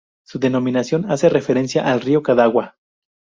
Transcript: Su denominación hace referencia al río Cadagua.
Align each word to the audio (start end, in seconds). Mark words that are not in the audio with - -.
Su 0.25 0.39
denominación 0.39 1.11
hace 1.11 1.29
referencia 1.29 1.83
al 1.91 2.01
río 2.01 2.23
Cadagua. 2.23 2.75